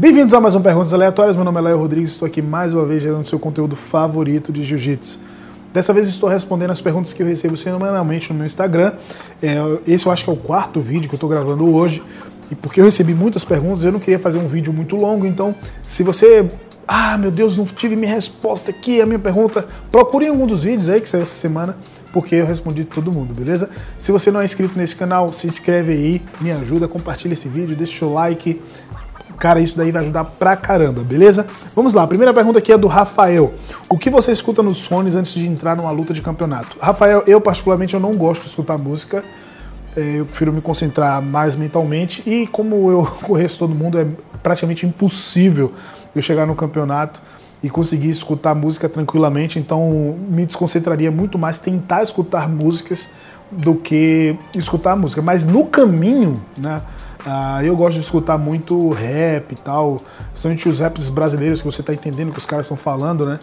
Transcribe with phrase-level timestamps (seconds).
[0.00, 1.36] Bem-vindos a mais um Perguntas Aleatórias.
[1.36, 4.64] Meu nome é Léo Rodrigues, estou aqui mais uma vez gerando seu conteúdo favorito de
[4.64, 5.20] jiu-jitsu.
[5.74, 8.94] Dessa vez estou respondendo as perguntas que eu recebo semanalmente no meu Instagram.
[9.42, 12.02] É, esse eu acho que é o quarto vídeo que eu estou gravando hoje.
[12.50, 15.26] E porque eu recebi muitas perguntas, eu não queria fazer um vídeo muito longo.
[15.26, 15.54] Então,
[15.86, 16.48] se você.
[16.88, 19.66] Ah, meu Deus, não tive minha resposta aqui, a minha pergunta.
[19.92, 21.76] Procure algum dos vídeos aí que saiu essa semana,
[22.10, 23.68] porque eu respondi todo mundo, beleza?
[23.98, 27.76] Se você não é inscrito nesse canal, se inscreve aí, me ajuda, compartilha esse vídeo,
[27.76, 28.58] deixa o like,
[29.40, 31.46] Cara, isso daí vai ajudar pra caramba, beleza?
[31.74, 33.54] Vamos lá, a primeira pergunta aqui é do Rafael.
[33.88, 36.76] O que você escuta nos fones antes de entrar numa luta de campeonato?
[36.78, 39.24] Rafael, eu particularmente eu não gosto de escutar música.
[39.96, 44.06] É, eu prefiro me concentrar mais mentalmente e como eu conheço todo mundo, é
[44.42, 45.72] praticamente impossível
[46.14, 47.22] eu chegar no campeonato
[47.62, 53.08] e conseguir escutar música tranquilamente, então me desconcentraria muito mais tentar escutar músicas
[53.50, 55.22] do que escutar música.
[55.22, 56.82] Mas no caminho, né?
[57.26, 61.82] Uh, eu gosto de escutar muito rap e tal, principalmente os raps brasileiros que você
[61.82, 63.38] está entendendo que os caras estão falando, né?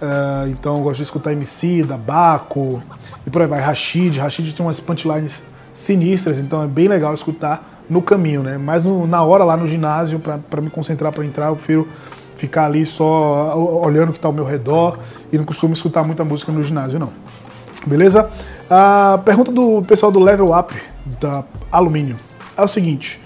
[0.00, 2.80] Uh, então eu gosto de escutar MC, da Baco
[3.26, 3.60] e por aí vai.
[3.60, 8.58] Rashid, Rashid tem umas punchlines sinistras, então é bem legal escutar no caminho, né?
[8.58, 11.88] Mas no, na hora lá no ginásio, para me concentrar para entrar, eu prefiro
[12.36, 14.98] ficar ali só olhando o que está ao meu redor
[15.32, 17.10] e não costumo escutar muita música no ginásio, não.
[17.86, 18.30] Beleza?
[18.70, 20.74] A pergunta do pessoal do Level Up,
[21.20, 22.16] da Alumínio
[22.56, 23.20] é o seguinte.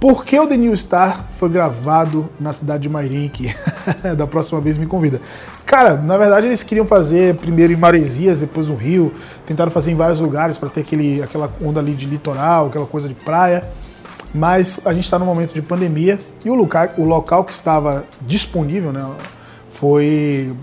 [0.00, 3.52] Por que o The New Star foi gravado na cidade de Mairink?
[4.16, 5.20] da próxima vez me convida.
[5.66, 9.12] Cara, na verdade eles queriam fazer primeiro em Maresias, depois no Rio,
[9.44, 13.08] tentaram fazer em vários lugares para ter aquele, aquela onda ali de litoral, aquela coisa
[13.08, 13.64] de praia.
[14.32, 18.04] Mas a gente está no momento de pandemia e o local, o local que estava
[18.20, 19.04] disponível né,
[19.70, 20.54] foi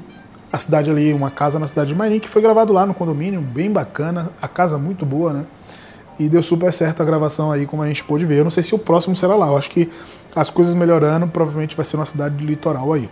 [0.51, 3.41] a cidade ali, uma casa na cidade de Mairink, que foi gravado lá no condomínio,
[3.41, 5.45] bem bacana, a casa muito boa, né?
[6.19, 8.39] E deu super certo a gravação aí, como a gente pôde ver.
[8.39, 9.47] Eu não sei se o próximo será lá.
[9.47, 9.89] Eu acho que
[10.35, 13.09] as coisas melhorando, provavelmente vai ser uma cidade de litoral aí.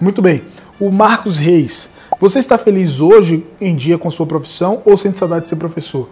[0.00, 0.42] Muito bem.
[0.78, 1.90] O Marcos Reis.
[2.20, 6.08] Você está feliz hoje em dia com sua profissão ou sente saudade de ser professor?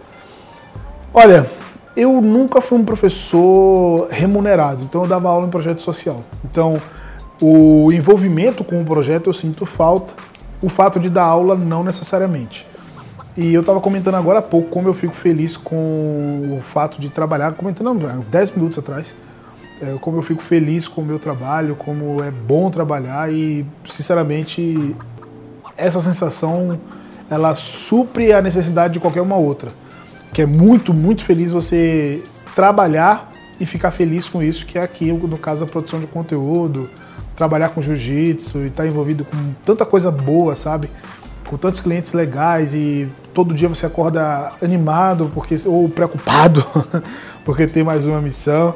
[1.13, 1.49] Olha,
[1.95, 6.23] eu nunca fui um professor remunerado, então eu dava aula em projeto social.
[6.43, 6.81] Então,
[7.41, 10.13] o envolvimento com o projeto eu sinto falta,
[10.61, 12.67] o fato de dar aula não necessariamente.
[13.37, 17.09] E eu estava comentando agora há pouco como eu fico feliz com o fato de
[17.09, 19.15] trabalhar, comentando há 10 minutos atrás,
[19.81, 24.95] é, como eu fico feliz com o meu trabalho, como é bom trabalhar e, sinceramente,
[25.75, 26.79] essa sensação
[27.29, 29.71] ela supre a necessidade de qualquer uma outra.
[30.31, 32.23] Que é muito, muito feliz você
[32.55, 36.89] trabalhar e ficar feliz com isso, que é aqui, no caso, a produção de conteúdo,
[37.35, 40.89] trabalhar com jiu-jitsu e estar tá envolvido com tanta coisa boa, sabe?
[41.47, 46.65] Com tantos clientes legais e todo dia você acorda animado porque ou preocupado
[47.45, 48.73] porque tem mais uma missão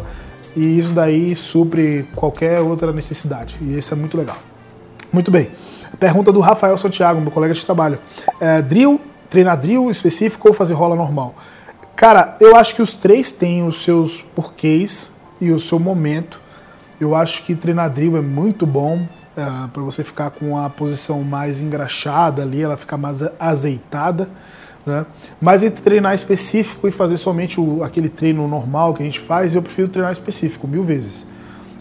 [0.56, 4.38] e isso daí supre qualquer outra necessidade e isso é muito legal.
[5.12, 5.50] Muito bem.
[6.00, 7.98] Pergunta do Rafael Santiago, meu colega de trabalho.
[8.40, 11.36] É, drill, treinar drill específico ou fazer rola normal?
[11.96, 16.40] Cara, eu acho que os três têm os seus porquês e o seu momento.
[17.02, 19.08] Eu acho que treinar drill é muito bom,
[19.40, 24.30] é, para você ficar com a posição mais engraxada ali, ela ficar mais azeitada.
[24.86, 25.06] Né?
[25.40, 29.56] Mas entre treinar específico e fazer somente o, aquele treino normal que a gente faz,
[29.56, 31.28] eu prefiro treinar específico mil vezes.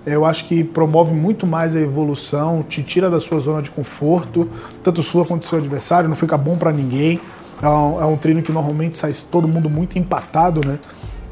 [0.06, 4.48] Eu acho que promove muito mais a evolução, te tira da sua zona de conforto,
[4.82, 7.20] tanto sua quanto seu adversário, não fica bom para ninguém.
[7.60, 10.78] É um, é um, treino que normalmente sai todo mundo muito empatado, né?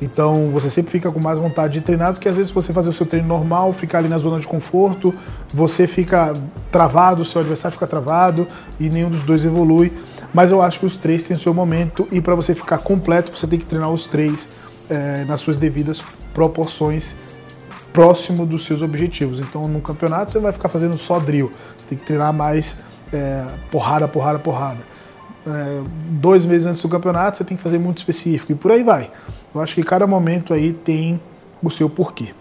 [0.00, 2.90] Então você sempre fica com mais vontade de treinar do que às vezes você fazer
[2.90, 5.14] o seu treino normal, ficar ali na zona de conforto,
[5.52, 6.34] você fica
[6.70, 8.46] travado, o seu adversário fica travado
[8.78, 9.92] e nenhum dos dois evolui.
[10.34, 13.46] Mas eu acho que os três têm seu momento e para você ficar completo você
[13.46, 14.48] tem que treinar os três
[14.90, 17.16] é, nas suas devidas proporções
[17.92, 19.40] próximo dos seus objetivos.
[19.40, 22.80] Então no campeonato você vai ficar fazendo só drill, você tem que treinar mais
[23.10, 24.80] é, porrada, porrada, porrada.
[25.46, 28.82] É, dois meses antes do campeonato você tem que fazer muito específico e por aí
[28.82, 29.10] vai.
[29.54, 31.20] Eu acho que cada momento aí tem
[31.62, 32.34] o seu porquê.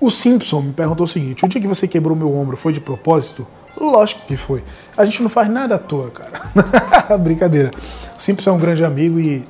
[0.00, 2.80] O Simpson me perguntou o seguinte: o dia que você quebrou meu ombro foi de
[2.80, 3.46] propósito?
[3.80, 4.62] Lógico que foi.
[4.96, 6.42] A gente não faz nada à toa, cara.
[7.18, 7.70] Brincadeira.
[8.16, 9.44] O Simpson é um grande amigo e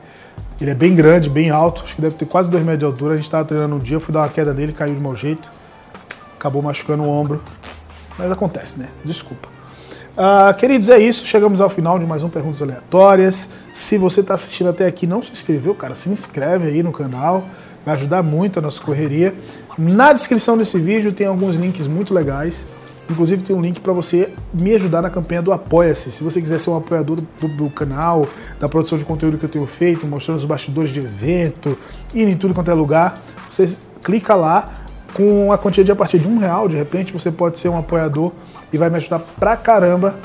[0.60, 1.84] ele é bem grande, bem alto.
[1.84, 3.14] Acho que deve ter quase 2 metros de altura.
[3.14, 5.50] A gente estava treinando um dia, fui dar uma queda nele, caiu de mau jeito.
[6.38, 7.42] Acabou machucando o ombro.
[8.18, 8.88] Mas acontece, né?
[9.04, 9.53] Desculpa.
[10.16, 11.26] Uh, queridos, é isso.
[11.26, 13.50] Chegamos ao final de mais um Perguntas Aleatórias.
[13.72, 17.44] Se você está assistindo até aqui não se inscreveu, cara, se inscreve aí no canal.
[17.84, 19.34] Vai ajudar muito a nossa correria.
[19.76, 22.64] Na descrição desse vídeo tem alguns links muito legais.
[23.10, 26.12] Inclusive tem um link para você me ajudar na campanha do Apoia-se.
[26.12, 28.24] Se você quiser ser um apoiador do, do, canal,
[28.60, 31.76] da produção de conteúdo que eu tenho feito, mostrando os bastidores de evento,
[32.14, 33.20] indo em tudo quanto é lugar,
[33.50, 34.83] você clica lá,
[35.14, 37.78] Com a quantia de a partir de um real, de repente, você pode ser um
[37.78, 38.32] apoiador
[38.72, 40.16] e vai me ajudar pra caramba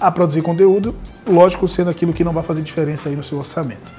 [0.00, 0.94] a produzir conteúdo,
[1.28, 3.92] lógico, sendo aquilo que não vai fazer diferença aí no seu orçamento.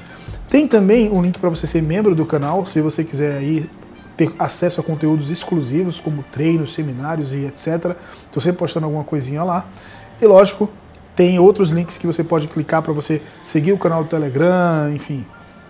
[0.50, 3.70] Tem também um link para você ser membro do canal, se você quiser aí
[4.16, 7.96] ter acesso a conteúdos exclusivos, como treinos, seminários e etc.
[8.26, 9.66] Estou sempre postando alguma coisinha lá.
[10.22, 10.70] E lógico,
[11.14, 15.26] tem outros links que você pode clicar para você seguir o canal do Telegram, enfim.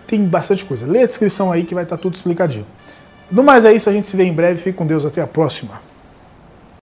[0.06, 0.86] Tem bastante coisa.
[0.86, 2.66] Lê a descrição aí que vai estar tá tudo explicadinho.
[3.30, 4.60] No mais é isso, a gente se vê em breve.
[4.60, 5.87] Fique com Deus, até a próxima.